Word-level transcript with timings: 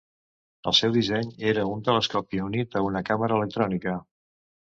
El 0.69 0.73
seu 0.77 0.95
disseny 0.95 1.29
era 1.51 1.65
un 1.73 1.83
telescopi 1.89 2.41
unit 2.47 2.79
a 2.81 2.83
una 2.87 3.03
càmera 3.11 3.37
electrònica. 3.43 3.97